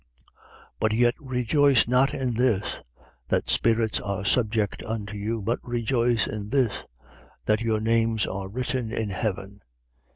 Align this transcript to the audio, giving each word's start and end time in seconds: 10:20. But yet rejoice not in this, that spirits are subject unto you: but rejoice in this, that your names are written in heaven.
10:20. 0.17 0.35
But 0.79 0.93
yet 0.93 1.13
rejoice 1.19 1.87
not 1.87 2.11
in 2.11 2.33
this, 2.33 2.81
that 3.27 3.51
spirits 3.51 3.99
are 3.99 4.25
subject 4.25 4.81
unto 4.81 5.15
you: 5.15 5.43
but 5.43 5.59
rejoice 5.61 6.25
in 6.25 6.49
this, 6.49 6.85
that 7.45 7.61
your 7.61 7.79
names 7.79 8.25
are 8.25 8.49
written 8.49 8.91
in 8.91 9.11
heaven. 9.11 9.61